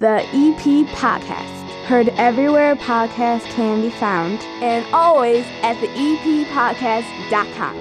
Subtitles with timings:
[0.00, 1.72] The EP Podcast.
[1.86, 7.74] Heard everywhere podcasts can be found, and always at the eppodcast.com.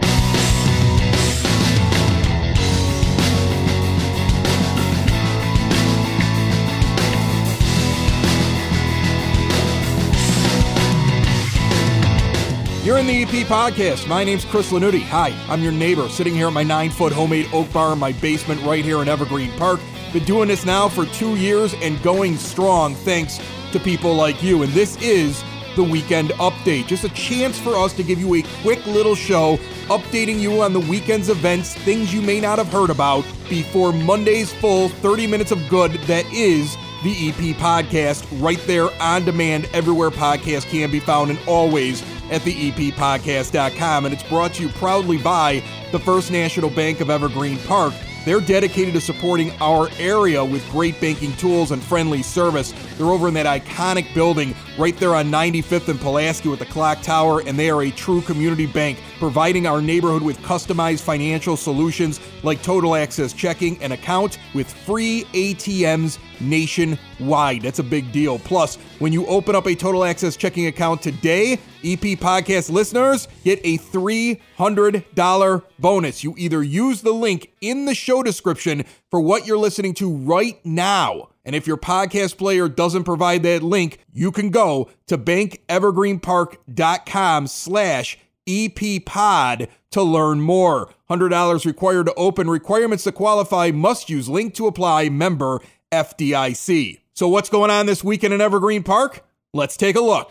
[12.84, 14.08] You're in the EP podcast.
[14.08, 15.02] My name's Chris Lanuti.
[15.02, 18.14] Hi, I'm your neighbor, sitting here at my nine foot homemade oak bar in my
[18.14, 19.80] basement right here in Evergreen Park.
[20.14, 23.40] Been doing this now for two years and going strong thanks
[23.72, 24.64] to people like you.
[24.64, 25.44] And this is
[25.76, 26.88] the weekend update.
[26.88, 29.58] Just a chance for us to give you a quick little show
[29.88, 34.52] updating you on the weekend's events, things you may not have heard about before Monday's
[34.54, 40.10] full 30 minutes of good that is the EP podcast right there on demand everywhere
[40.10, 42.02] podcast can be found and always
[42.32, 44.06] at the eppodcast.com.
[44.06, 47.94] And it's brought to you proudly by the First National Bank of Evergreen Park.
[48.28, 52.74] They're dedicated to supporting our area with great banking tools and friendly service.
[52.98, 57.02] They're over in that iconic building right there on 95th and Pulaski with the clock
[57.02, 62.20] tower, and they are a true community bank, providing our neighborhood with customized financial solutions
[62.44, 67.62] like total access checking and account with free ATMs nationwide.
[67.62, 68.40] That's a big deal.
[68.40, 73.60] Plus, when you open up a total access checking account today, EP podcast listeners get
[73.64, 76.24] a $300 bonus.
[76.24, 80.60] You either use the link in the show description for what you're listening to right
[80.66, 81.30] now.
[81.48, 88.18] And if your podcast player doesn't provide that link, you can go to bankevergreenpark.com slash
[88.46, 90.90] EPPod to learn more.
[91.10, 92.50] $100 required to open.
[92.50, 97.00] Requirements to qualify must use link to apply member FDIC.
[97.14, 99.24] So what's going on this weekend in Evergreen Park?
[99.54, 100.30] Let's take a look.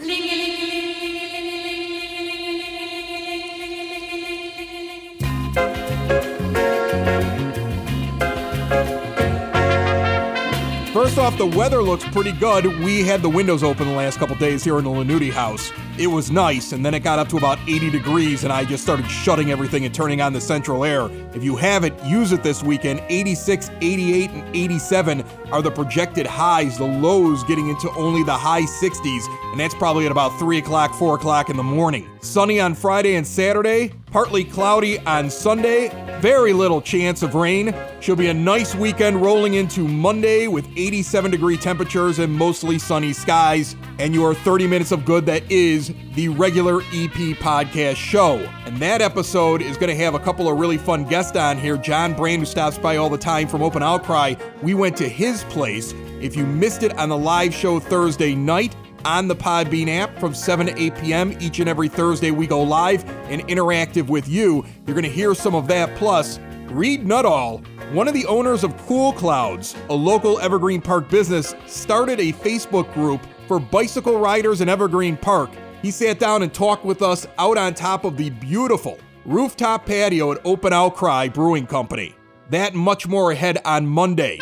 [10.97, 12.65] First off, the weather looks pretty good.
[12.81, 15.71] We had the windows open the last couple days here in the Lanuti house.
[15.99, 18.83] It was nice, and then it got up to about 80 degrees, and I just
[18.83, 21.11] started shutting everything and turning on the central air.
[21.35, 23.03] If you haven't, use it this weekend.
[23.11, 28.63] 86, 88, and 87 are the projected highs, the lows getting into only the high
[28.63, 32.09] 60s, and that's probably at about 3 o'clock, 4 o'clock in the morning.
[32.27, 35.89] Sunny on Friday and Saturday, partly cloudy on Sunday,
[36.21, 37.75] very little chance of rain.
[38.01, 43.13] Should be a nice weekend rolling into Monday with 87 degree temperatures and mostly sunny
[43.13, 48.37] skies, and your 30 minutes of good that is the regular EP podcast show.
[48.67, 51.77] And that episode is going to have a couple of really fun guests on here.
[51.77, 55.45] John Brand, who stops by all the time from Open Outcry, we went to his
[55.45, 55.95] place.
[56.21, 58.75] If you missed it on the live show Thursday night,
[59.07, 61.37] on the Podbean app from 7 to 8 p.m.
[61.41, 62.33] each and every Thursday.
[62.33, 64.65] We go live and interactive with you.
[64.85, 65.97] You're going to hear some of that.
[65.97, 67.59] Plus, Reed Nuttall,
[67.93, 72.93] one of the owners of Cool Clouds, a local Evergreen Park business, started a Facebook
[72.93, 75.51] group for bicycle riders in Evergreen Park.
[75.83, 80.33] He sat down and talked with us out on top of the beautiful rooftop patio
[80.33, 82.17] at Open Outcry Brewing Company.
[82.51, 84.41] That much more ahead on Monday.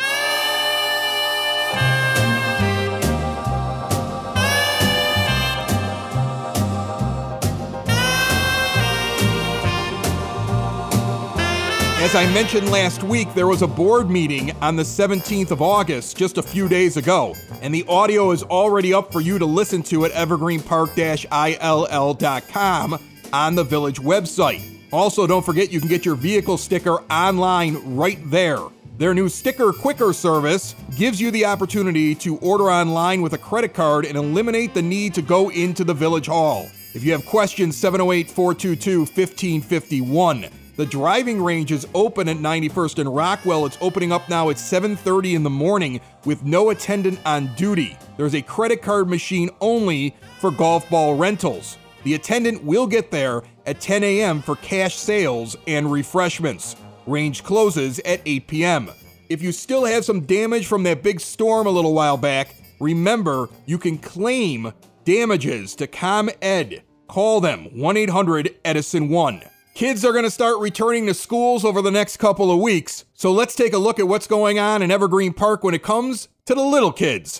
[12.05, 16.15] As I mentioned last week, there was a board meeting on the 17th of August,
[16.15, 17.33] just a few days ago,
[17.63, 22.99] and the audio is already up for you to listen to at evergreenpark-ill.com
[23.33, 24.61] on the village website.
[24.93, 28.59] Also, don't forget you can get your vehicle sticker online right there.
[28.99, 33.73] Their new Sticker Quicker service gives you the opportunity to order online with a credit
[33.73, 36.69] card and eliminate the need to go into the village hall.
[36.93, 40.64] If you have questions, 708 422 1551.
[40.77, 43.65] The driving range is open at 91st and Rockwell.
[43.65, 47.97] It's opening up now at 7:30 in the morning with no attendant on duty.
[48.17, 51.77] There's a credit card machine only for golf ball rentals.
[52.03, 54.41] The attendant will get there at 10 a.m.
[54.41, 56.75] for cash sales and refreshments.
[57.07, 58.91] Range closes at 8 p.m.
[59.29, 63.47] If you still have some damage from that big storm a little while back, remember
[63.65, 64.73] you can claim
[65.05, 66.83] damages to ComEd.
[67.07, 69.41] Call them 1 800 Edison 1.
[69.75, 73.29] Kids are going to start returning to schools over the next couple of weeks, so
[73.33, 76.55] let's take a look at what's going on in Evergreen Park when it comes to
[76.55, 77.37] the little kids.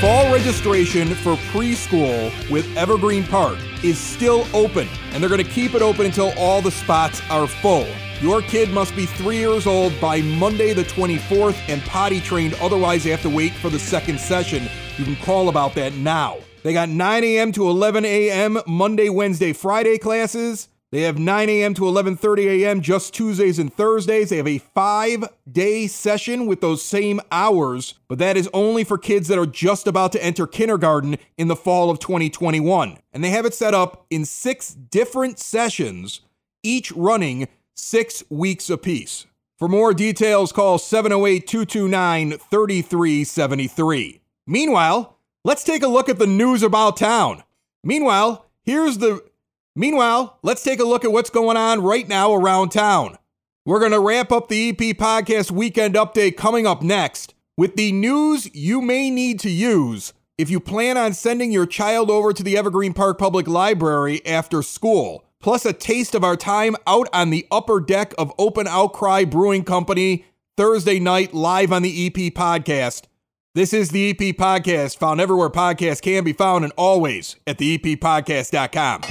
[0.00, 5.74] Fall registration for preschool with Evergreen Park is still open, and they're going to keep
[5.74, 7.86] it open until all the spots are full.
[8.22, 13.04] Your kid must be three years old by Monday the 24th and potty trained, otherwise,
[13.04, 14.70] they have to wait for the second session.
[14.96, 16.38] You can call about that now.
[16.62, 17.52] They got 9 a.m.
[17.52, 18.58] to 11 a.m.
[18.66, 21.74] Monday, Wednesday, Friday classes, They have 9 a.m.
[21.74, 22.80] to 11:30 a.m.
[22.80, 24.30] just Tuesdays and Thursdays.
[24.30, 29.28] They have a 5-day session with those same hours, but that is only for kids
[29.28, 32.98] that are just about to enter kindergarten in the fall of 2021.
[33.12, 36.22] And they have it set up in 6 different sessions,
[36.62, 39.26] each running 6 weeks apiece.
[39.58, 44.20] For more details, call 708 229 3373.
[44.46, 45.17] Meanwhile,
[45.48, 47.42] let's take a look at the news about town.
[47.82, 49.24] Meanwhile, here's the.
[49.74, 53.16] Meanwhile, let's take a look at what's going on right now around town.
[53.64, 57.92] We're going to wrap up the EP Podcast Weekend Update coming up next with the
[57.92, 62.42] news you may need to use if you plan on sending your child over to
[62.42, 67.30] the Evergreen Park Public Library after school, plus a taste of our time out on
[67.30, 70.26] the upper deck of Open Outcry Brewing Company
[70.58, 73.07] Thursday night live on the EP Podcast.
[73.58, 79.02] This is the EP Podcast, found everywhere podcasts can be found and always at theeppodcast.com.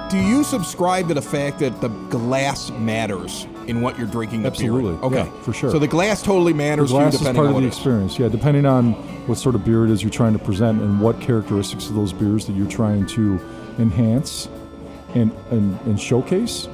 [0.09, 4.41] Do you subscribe to the fact that the glass matters in what you're drinking?
[4.41, 4.47] The?
[4.47, 4.93] Absolutely.
[4.95, 5.69] Okay, Yeah, for sure.
[5.71, 8.17] So the glass totally The matters to you glass is part of the experience.
[8.19, 8.93] Yeah, depending on
[9.27, 12.11] what sort of beer it is you're trying to present and what characteristics of those
[12.13, 13.39] beers that you're trying to
[13.77, 14.49] enhance
[15.15, 16.67] and and, and showcase.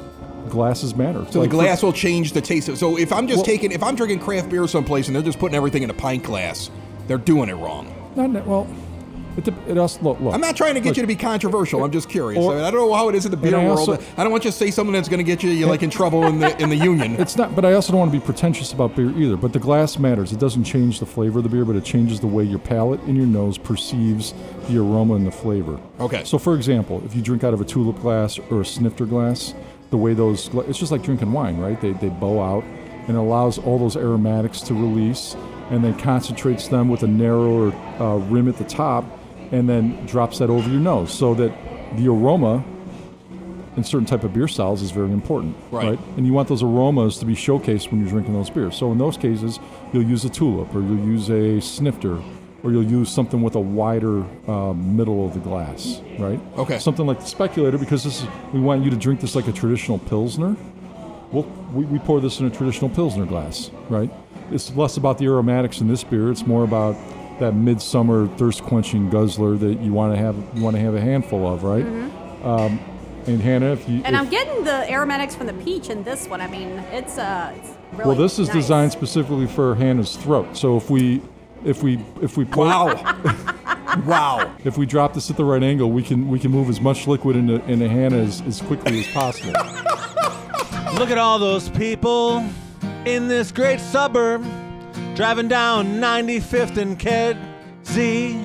[0.50, 1.26] glasses matter.
[1.32, 2.70] So Like, the for- glass will change the taste.
[2.70, 5.24] of So if I'm just Well- taking, if I'm drinking craft beer someplace and they're
[5.24, 6.70] just putting everything in a pint glass,
[7.08, 7.88] they're doing it wrong.
[8.16, 8.68] Not- well,
[9.38, 10.20] it, it also look.
[10.20, 11.84] look I'm not trying to get look, you to be controversial.
[11.84, 12.44] I'm just curious.
[12.44, 13.80] Or- I don't know how it is in the beer I world.
[13.80, 15.90] also- I don't want you to say something that's going to get you, like in
[15.90, 17.16] trouble in the in the union.
[17.26, 19.36] It's not, but I also don't want to be pretentious about beer either.
[19.36, 20.32] But the glass matters.
[20.32, 23.02] It doesn't change the flavor of the beer, but it changes the way your palate
[23.04, 24.34] and your nose perceives
[24.68, 25.80] the aroma and the flavor.
[26.00, 26.24] Okay.
[26.24, 29.54] So, for example, if you drink out of a tulip glass or a snifter glass,
[29.90, 31.80] the way those, it's just like drinking wine, right?
[31.80, 32.64] They, they bow out
[33.08, 35.36] and it allows all those aromatics to release
[35.70, 39.04] and then concentrates them with a narrower uh, rim at the top
[39.52, 41.52] and then drops that over your nose so that
[41.98, 42.64] the aroma
[43.78, 46.00] in certain type of beer styles is very important, Right.
[46.16, 48.76] And you want those aromas to be showcased when you're drinking those beers.
[48.78, 49.60] So in those cases,
[49.92, 52.22] you'll use a tulip, or you'll use a snifter,
[52.64, 56.40] or you'll use something with a wider um, middle of the glass, right?
[56.58, 56.80] Okay.
[56.80, 59.52] Something like the speculator, because this is we want you to drink this like a
[59.52, 60.56] traditional pilsner.
[61.32, 64.10] Well, we, we pour this in a traditional pilsner glass, right?
[64.52, 66.32] It's less about the aromatics in this beer.
[66.32, 66.96] It's more about
[67.40, 70.36] that midsummer thirst-quenching guzzler that you want to have.
[70.56, 71.86] You want to have a handful of, right?
[72.44, 72.80] Um,
[73.28, 76.28] and Hannah, if you And if- I'm getting the aromatics from the peach in this
[76.28, 76.42] one.
[76.42, 78.56] I mean, it's uh, it's really well, this is nice.
[78.58, 80.56] designed specifically for Hannah's throat.
[80.56, 81.22] So if we
[81.66, 83.18] if we if we pour, Wow.
[84.06, 84.56] wow.
[84.64, 87.08] if we drop this at the right angle, we can we can move as much
[87.08, 89.54] liquid into into Hannah as, as quickly as possible.
[91.00, 92.46] Look at all those people
[93.06, 94.46] in this great suburb
[95.16, 98.36] driving down 95th and Kedzie.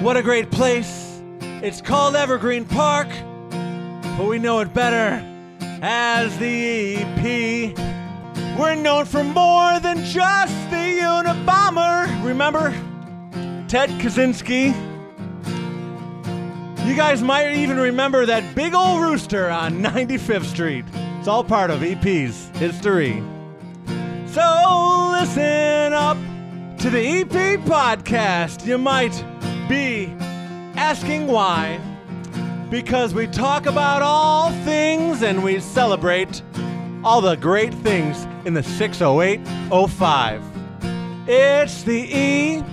[0.00, 1.20] What a great place.
[1.40, 3.08] It's called Evergreen Park,
[4.16, 5.20] but we know it better
[5.82, 7.76] as the EP.
[8.56, 12.24] We're known for more than just the Unabomber.
[12.24, 12.70] Remember
[13.66, 14.72] Ted Kaczynski?
[16.86, 20.84] You guys might even remember that big old rooster on 95th Street.
[21.18, 23.20] It's all part of EP's history.
[24.34, 26.16] So listen up
[26.78, 28.66] to the EP podcast.
[28.66, 29.14] You might
[29.68, 30.06] be
[30.74, 31.78] asking why.
[32.68, 36.42] Because we talk about all things and we celebrate
[37.04, 40.42] all the great things in the 60805.
[41.28, 42.66] It's the EP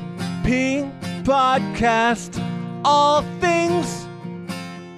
[1.23, 2.41] podcast.
[2.83, 4.07] All things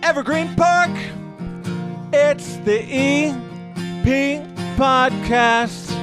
[0.02, 0.92] Evergreen Park.
[2.14, 6.03] It's the EP podcast.